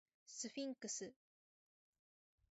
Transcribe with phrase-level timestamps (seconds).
[0.25, 1.13] スフィンクス